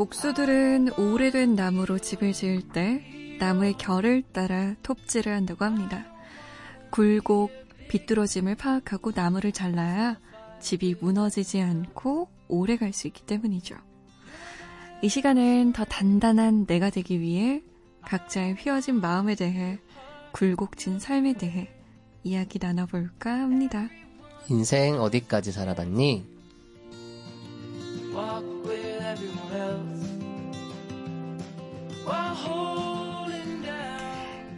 [0.00, 3.04] 목수들은 오래된 나무로 집을 지을 때
[3.38, 6.06] 나무의 결을 따라 톱질을 한다고 합니다.
[6.90, 7.50] 굴곡,
[7.90, 10.18] 비뚤어짐을 파악하고 나무를 잘라야
[10.58, 13.76] 집이 무너지지 않고 오래 갈 수 있기 때문이죠.
[15.02, 17.62] 이 시간엔 더 단단한 내가 되기 위해
[18.00, 19.78] 각자의 휘어진 마음에 대해
[20.32, 21.68] 굴곡진 삶에 대해
[22.24, 23.90] 이야기 나눠볼까 합니다.
[24.48, 26.39] 인생 어디까지 살아봤니?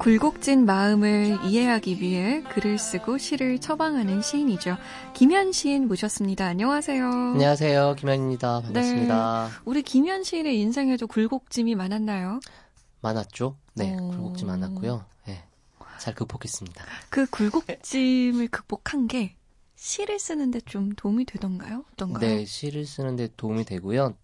[0.02, 4.76] 굴곡진 마음을 이해하기 위해 글을 쓰고 시를 처방하는 시인이죠.
[5.14, 6.44] 김현 시인 모셨습니다.
[6.44, 7.06] 안녕하세요.
[7.06, 7.94] 안녕하세요.
[7.96, 8.62] 김현입니다.
[8.62, 9.48] 반갑습니다.
[9.48, 12.40] 네, 우리 김현 시인의 인생에도 굴곡짐이 많았나요?
[13.00, 13.56] 많았죠.
[13.74, 14.08] 네, 어...
[14.08, 15.04] 굴곡짐 많았고요.
[15.28, 15.44] 네,
[16.00, 16.84] 잘 극복했습니다.
[17.08, 19.36] 그 굴곡짐을 극복한 게
[19.82, 21.84] 시를 쓰는데 좀 도움이 되던가요?
[21.92, 22.20] 어떤가요?
[22.20, 24.14] 네, 시를 쓰는데 도움이 되고요.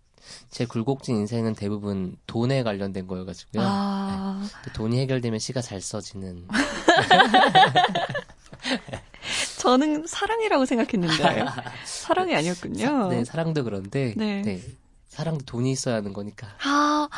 [0.51, 3.65] 제 굴곡진 인생은 대부분 돈에 관련된 거여가지고요.
[3.67, 4.49] 아...
[4.65, 4.73] 네.
[4.75, 6.47] 돈이 해결되면 시가 잘 써지는.
[9.59, 11.47] 저는 사랑이라고 생각했는데
[11.85, 13.09] 사랑이 아니었군요.
[13.09, 14.43] 네, 사랑도 그런데 네.
[14.43, 14.63] 네.
[15.09, 16.47] 사랑도 돈이 있어야 하는 거니까.
[16.63, 17.09] 아,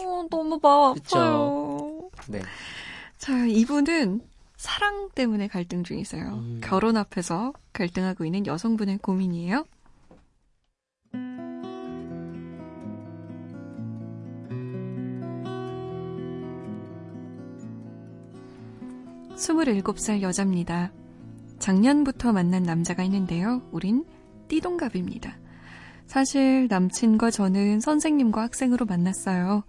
[0.00, 2.10] 어, 너무 마음 아파요.
[2.26, 2.42] 네.
[3.16, 4.22] 자, 이분은
[4.56, 6.24] 사랑 때문에 갈등 중이세요.
[6.26, 6.60] 음.
[6.62, 9.64] 결혼 앞에서 갈등하고 있는 여성분의 고민이에요.
[19.36, 20.92] 27살 여자입니다.
[21.58, 23.62] 작년부터 만난 남자가 있는데요.
[23.70, 24.04] 우린
[24.48, 25.38] 띠동갑입니다.
[26.06, 29.64] 사실 남친과 저는 선생님과 학생으로 만났어요.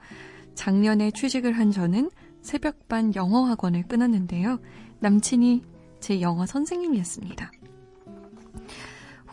[0.56, 2.10] 작년에 취직을 한 저는
[2.48, 4.60] 새벽반 영어 학원을 끊었는데요.
[5.02, 5.64] 남친이
[6.00, 7.52] 제 영어 선생님이었습니다.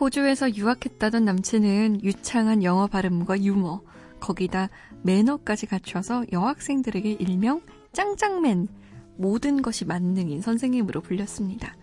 [0.01, 3.81] 호주에서 유학했다던 남친은 유창한 영어 발음과 유머,
[4.19, 4.69] 거기다
[5.03, 7.61] 매너까지 갖춰서 여학생들에게 일명
[7.93, 8.67] 짱짱맨,
[9.15, 11.73] 모든 것이 만능인 선생님으로 불렸습니다.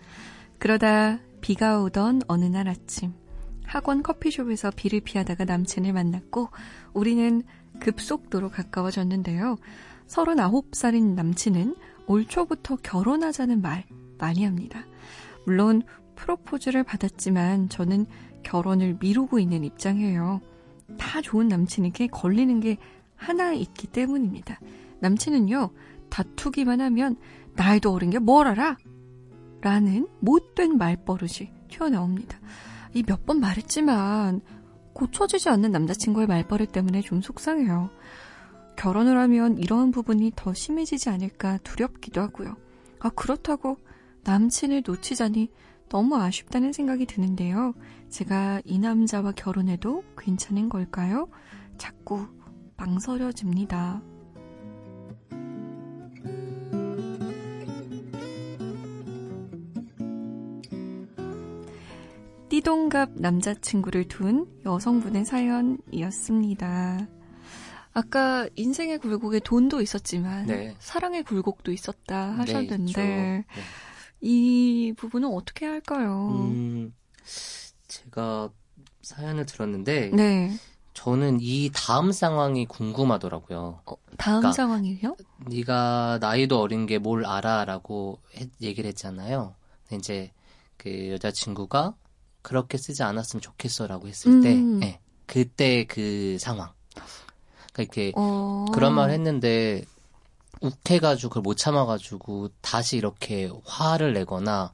[0.59, 3.11] 그러다 비가 오던 어느 날 아침,
[3.65, 6.49] 학원 커피숍에서 비를 피하다가 남친을 만났고
[6.93, 7.41] 우리는
[7.79, 9.57] 급속도로 가까워졌는데요.
[10.07, 11.75] 39살인 남친은
[12.07, 13.85] 올 초부터 결혼하자는 말
[14.17, 14.85] 많이 합니다.
[15.45, 15.83] 물론
[16.15, 18.05] 프로포즈를 받았지만 저는
[18.43, 20.41] 결혼을 미루고 있는 입장이에요.
[20.97, 22.77] 다 좋은 남친에게 걸리는 게
[23.15, 24.59] 하나 있기 때문입니다.
[24.99, 25.71] 남친은요,
[26.09, 27.15] 다투기만 하면
[27.55, 28.77] 나이도 어린 게 뭘 알아?
[29.61, 32.37] 라는 못된 말버릇이 튀어나옵니다.
[32.93, 34.41] 이 몇 번 말했지만
[34.93, 37.89] 고쳐지지 않는 남자친구의 말버릇 때문에 좀 속상해요.
[38.75, 42.55] 결혼을 하면 이런 부분이 더 심해지지 않을까 두렵기도 하고요.
[42.99, 43.77] 아, 그렇다고
[44.23, 45.49] 남친을 놓치자니
[45.89, 47.73] 너무 아쉽다는 생각이 드는데요.
[48.09, 51.27] 제가 이 남자와 결혼해도 괜찮은 걸까요?
[51.77, 52.27] 자꾸
[52.77, 54.01] 망설여집니다.
[62.49, 67.07] 띠동갑 남자친구를 둔 여성분의 사연이었습니다.
[67.93, 70.75] 아까 인생의 굴곡에 돈도 있었지만 네.
[70.79, 73.45] 사랑의 굴곡도 있었다 네, 하셨는데 네,
[74.21, 76.29] 이 부분은 어떻게 할까요?
[76.31, 76.93] 음,
[77.87, 78.49] 제가
[79.01, 80.51] 사연을 들었는데 네.
[80.93, 83.81] 저는 이 다음 상황이 궁금하더라고요.
[83.85, 85.15] 어, 다음 그러니까 상황이요?
[85.47, 88.19] 네가 나이도 어린 게 뭘 알아라고
[88.61, 89.55] 얘기를 했잖아요.
[89.91, 90.31] 이제
[90.77, 91.95] 그 여자친구가
[92.41, 94.41] 그렇게 쓰지 않았으면 좋겠어라고 했을 음.
[94.41, 96.71] 때, 네, 그때 그 상황.
[97.73, 98.65] 그러니까 이렇게 어...
[98.73, 99.83] 그런 말 했는데
[100.61, 104.71] 욱해가지고 그걸 못 참아가지고 다시 이렇게 화를 내거나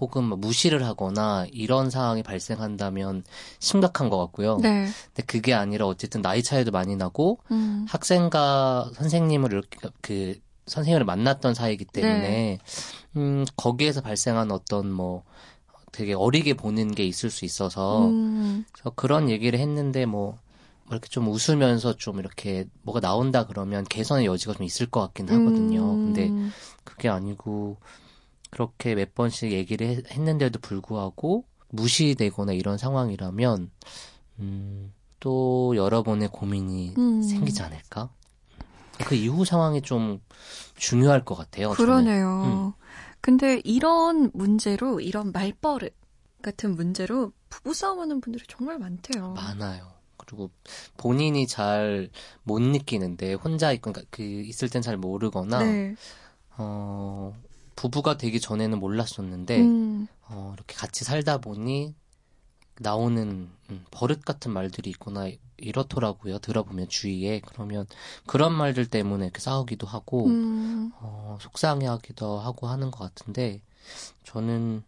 [0.00, 3.24] 혹은 뭐 무시를 하거나 이런 상황이 발생한다면
[3.58, 4.58] 심각한 것 같고요.
[4.58, 4.86] 네.
[5.06, 7.86] 근데 그게 아니라 어쨌든 나이 차이도 많이 나고 음.
[7.88, 12.58] 학생과 선생님을 이렇게 그 선생님을 만났던 사이이기 때문에 네.
[13.16, 15.24] 음 거기에서 발생한 어떤 뭐
[15.90, 18.64] 되게 어리게 보는 게 있을 수 있어서 음.
[18.94, 20.38] 그런 얘기를 했는데 뭐, 뭐
[20.90, 25.94] 이렇게 좀 웃으면서 좀 이렇게 뭐가 나온다 그러면 개선의 여지가 좀 있을 것 같긴 하거든요.
[25.94, 26.04] 음.
[26.04, 26.32] 근데
[26.84, 27.78] 그게 아니고
[28.50, 33.70] 그렇게 몇 번씩 얘기를 했는데도 불구하고 무시되거나 이런 상황이라면
[34.40, 37.22] 음, 또 여러분의 고민이 음.
[37.22, 38.10] 생기지 않을까?
[39.04, 40.20] 그 이후 상황이 좀
[40.76, 41.70] 중요할 것 같아요.
[41.70, 42.42] 그러네요.
[42.44, 42.72] 음.
[43.20, 45.94] 근데 이런 문제로 이런 말버릇
[46.42, 49.32] 같은 문제로 부부싸움하는 분들이 정말 많대요.
[49.32, 49.97] 많아요.
[50.28, 50.50] 그리고
[50.96, 52.10] 본인이 잘
[52.42, 55.94] 못 느끼는데 혼자 있고 그러니까 그 있을 땐 잘 모르거나 네.
[56.56, 57.34] 어
[57.76, 60.08] 부부가 되기 전에는 몰랐었는데 음.
[60.28, 61.94] 어 이렇게 같이 살다 보니
[62.80, 66.38] 나오는 음, 버릇 같은 말들이 있구나 이렇더라고요.
[66.38, 67.86] 들어보면 주위에 그러면
[68.26, 73.60] 그런 말들 때문에 이렇게 싸우기도 하고 음, 어, 속상해하기도 하고 하는 것 같은데
[74.24, 74.84] 저는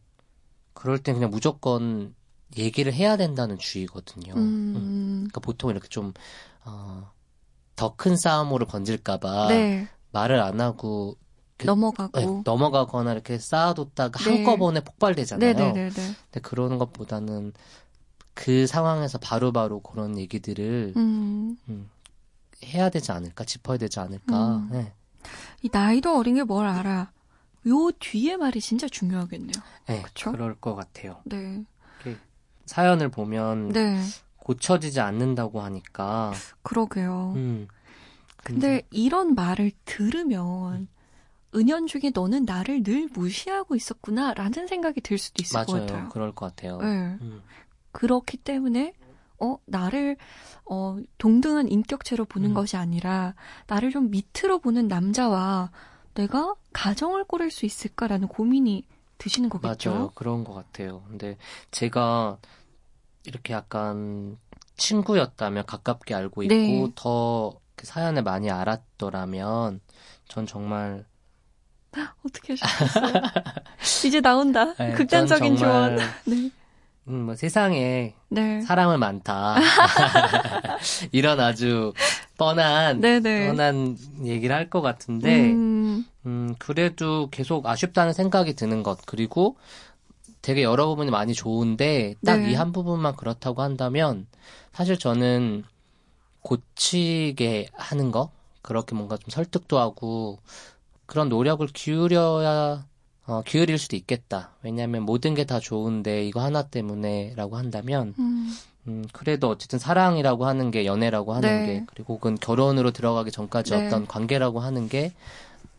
[0.72, 2.14] 그럴 땐 그냥 무조건
[2.56, 4.34] 얘기를 해야 된다는 주의거든요.
[4.36, 4.72] 음.
[4.76, 6.12] 음, 그러니까 보통 이렇게 좀
[6.64, 7.12] 어,
[7.76, 11.16] 더 큰 싸움으로 번질까봐 네, 말을 안 하고
[11.56, 12.18] 그- 넘어가고.
[12.18, 14.36] 네, 넘어가거나 이렇게 쌓아뒀다가 네.
[14.36, 15.54] 한꺼번에 폭발되잖아요.
[15.54, 15.92] 네네네네.
[15.92, 17.52] 근데 그러는 것보다는
[18.34, 21.56] 그 상황에서 바로바로 그런 얘기들을 음,
[22.64, 24.56] 해야 되지 않을까, 짚어야 되지 않을까.
[24.56, 24.68] 음.
[24.70, 24.92] 네.
[25.62, 27.12] 이 나이도 어린 게 뭘 알아.
[27.68, 29.62] 요 뒤에 말이 진짜 중요하겠네요.
[29.86, 30.32] 네, 그쵸?
[30.32, 31.20] 그럴 것 같아요.
[31.24, 31.64] 네.
[32.70, 34.00] 사연을 보면 네.
[34.36, 36.32] 고쳐지지 않는다고 하니까.
[36.62, 37.32] 그러게요.
[37.34, 37.66] 음.
[38.44, 40.86] 근데 이런 말을 들으면
[41.52, 45.86] 은연중에 너는 나를 늘 무시하고 있었구나 라는 생각이 들 수도 있을 것 맞아요.
[45.86, 46.08] 같아요.
[46.10, 46.78] 그럴 것 같아요.
[46.78, 46.86] 네.
[47.20, 47.42] 음.
[47.90, 48.94] 그렇기 때문에
[49.40, 50.16] 어 나를
[50.64, 52.54] 어 동등한 인격체로 보는 음.
[52.54, 53.34] 것이 아니라
[53.66, 55.72] 나를 좀 밑으로 보는 남자와
[56.14, 58.84] 내가 가정을 꾸릴 수 있을까라는 고민이
[59.18, 59.90] 드시는 거겠죠.
[59.90, 60.10] 맞아요.
[60.14, 61.02] 그런 것 같아요.
[61.08, 61.36] 근데
[61.72, 62.38] 제가
[63.24, 64.38] 이렇게 약간
[64.76, 66.92] 친구였다면 가깝게 알고 있고 네.
[66.94, 69.80] 더그 사연을 많이 알았더라면
[70.28, 71.04] 전 정말
[72.26, 73.12] 어떻게 하셨어요?
[74.06, 74.74] 이제 나온다.
[74.74, 76.10] 네, 극단적인 정말, 조언.
[76.26, 76.50] 네.
[77.08, 78.60] 음, 뭐 세상에 네.
[78.62, 79.56] 사람은 많다.
[81.12, 81.92] 이런 아주
[82.38, 83.48] 뻔한 네네.
[83.48, 89.00] 뻔한 얘기를 할 것 같은데 음, 음, 그래도 계속 아쉽다는 생각이 드는 것.
[89.06, 89.56] 그리고
[90.42, 92.50] 되게 여러 부분이 많이 좋은데, 딱 네.
[92.50, 94.26] 이한 부분만 그렇다고 한다면,
[94.72, 95.64] 사실 저는
[96.42, 98.30] 고치게 하는 거?
[98.62, 100.38] 그렇게 뭔가 좀 설득도 하고,
[101.06, 102.86] 그런 노력을 기울여야,
[103.26, 104.50] 어, 기울일 수도 있겠다.
[104.62, 108.56] 왜냐하면 모든 게 다 좋은데, 이거 하나 때문에라고 한다면, 음,
[108.86, 111.62] 음, 그래도 어쨌든 사랑이라고 하는 게 연애라고 하는 네.
[111.62, 113.86] 게 그리고 혹은 결혼으로 들어가기 전까지 네.
[113.86, 115.12] 어떤 관계라고 하는 게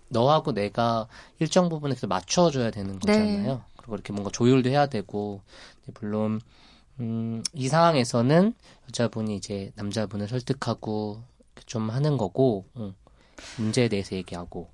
[0.09, 1.07] 너하고 내가
[1.39, 2.99] 일정 부분에서 맞춰줘야 되는 네.
[2.99, 3.63] 거잖아요.
[3.91, 5.41] 그리고 이렇게 뭔가 조율도 해야 되고
[5.99, 6.39] 물론
[6.99, 8.53] 음, 이 상황에서는
[8.88, 11.21] 여자분이 이제 남자분을 설득하고
[11.65, 12.95] 좀 하는 거고 음,
[13.57, 14.69] 문제에 대해서 얘기하고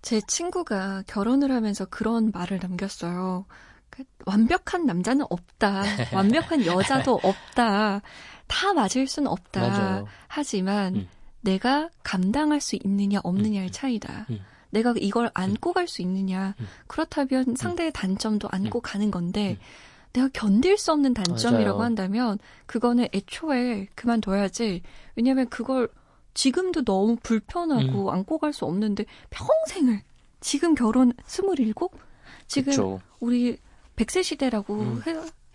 [0.00, 3.44] 제 친구가 결혼을 하면서 그런 말을 남겼어요.
[3.90, 5.82] 그, 완벽한 남자는 없다.
[6.14, 8.00] 완벽한 여자도 없다.
[8.46, 9.60] 다 맞을 순 없다.
[9.60, 10.06] 맞아요.
[10.26, 11.08] 하지만 음.
[11.42, 14.26] 내가 감당할 수 있느냐 없느냐의 차이다.
[14.30, 14.40] 음.
[14.70, 16.54] 내가 이걸 안고 갈 수 있느냐.
[16.60, 16.66] 음.
[16.86, 19.64] 그렇다면 상대의 단점도 안고 가는 건데 음.
[20.12, 21.84] 내가 견딜 수 없는 단점이라고 맞아요.
[21.86, 24.82] 한다면 그거는 애초에 그만둬야지.
[25.16, 25.88] 왜냐면 그걸
[26.34, 27.16] 지금도 너무 음.
[27.22, 30.02] 불편하고 안고 갈 수 없는데 평생을
[30.40, 31.72] 지금 결혼 27?
[32.46, 33.00] 지금 그쵸.
[33.20, 33.58] 우리
[33.96, 35.02] 100세 시대라고 음.
[35.06, 35.14] 해,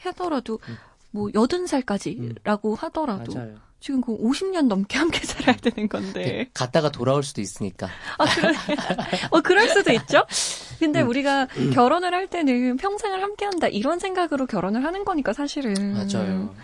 [0.09, 0.75] 하더라도 음.
[1.11, 3.55] 뭐 80살까지라고 하더라도 맞아요.
[3.83, 6.13] 지금 그 50년 넘게 함께 살아야 되는 건데.
[6.13, 7.89] 근데 갔다가 돌아올 수도 있으니까.
[8.17, 8.53] 아, 그래.
[9.29, 10.23] 어, 그럴 수도 있죠?
[10.79, 11.09] 근데 음.
[11.09, 13.67] 우리가 결혼을 할 때는 평생을 함께 한다.
[13.67, 15.73] 이런 생각으로 결혼을 하는 거니까, 사실은.
[15.95, 16.55] 맞아요.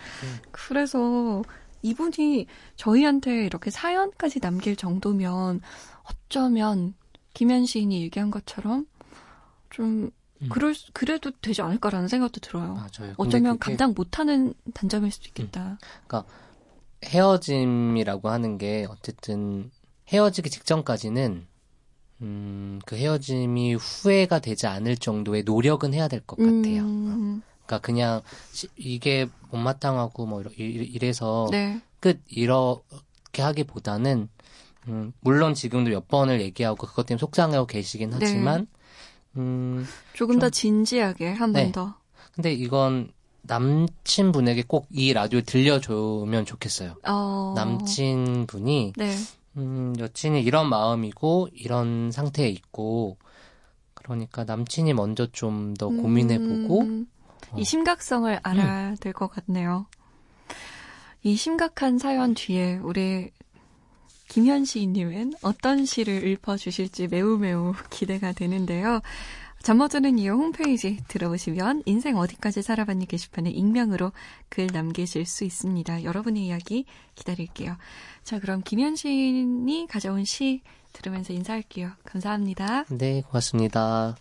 [0.50, 1.42] 그래서
[1.82, 2.46] 이분이
[2.76, 5.60] 저희한테 이렇게 사연까지 남길 정도면
[6.04, 6.94] 어쩌면
[7.34, 8.86] 김현 시인이 얘기한 것처럼
[9.68, 10.48] 좀 음.
[10.48, 12.72] 그럴 수- 그래도 되지 않을까라는 생각도 들어요.
[12.76, 13.12] 맞아요.
[13.18, 15.76] 어쩌면 감당 못하는 단점일 수도 있겠다.
[17.04, 19.70] 헤어짐이라고 하는 게 어쨌든
[20.08, 21.46] 헤어지기 직전까지는
[22.22, 26.82] 음, 그 헤어짐이 후회가 되지 않을 정도의 노력은 해야 될 것 같아요.
[26.82, 28.20] 음, 그러니까 그냥
[28.52, 31.80] 시- 이게 못마땅하고 뭐 이러- 이- 이래서 네.
[32.00, 34.28] 끝 이렇게 하기보다는
[34.88, 38.16] 음, 물론 지금도 몇 번을 얘기하고 그것 때문에 속상해하고 계시긴 네.
[38.20, 38.66] 하지만
[39.36, 41.72] 음, 조금 더 진지하게 한번 네.
[41.72, 41.94] 더.
[42.34, 46.94] 근데 이건 남친분에게 꼭 이 라디오 들려주면 좋겠어요.
[47.06, 49.14] 어, 남친분이 네.
[49.56, 53.16] 음, 여친이 이런 마음이고 이런 상태에 있고
[53.94, 57.06] 그러니까 남친이 먼저 좀 더 고민해보고 음,
[57.52, 57.56] 어.
[57.58, 59.86] 이 심각성을 알아야 될것 같네요.
[61.22, 63.30] 이 심각한 사연 뒤에 우리
[64.28, 69.00] 김현 시인님은 어떤 시를 읊어주실지 매우 매우 기대가 되는데요.
[69.62, 74.12] 잠머드는 이유 홈페이지 들어오시면 인생 어디까지 살아봤니 게시판에 익명으로
[74.48, 76.02] 글 남기실 수 있습니다.
[76.02, 77.76] 여러분의 이야기 기다릴게요.
[78.22, 80.62] 자, 그럼 김현 시인이 가져온 시
[80.92, 81.90] 들으면서 인사할게요.
[82.04, 82.84] 감사합니다.
[82.88, 84.16] 네 고맙습니다.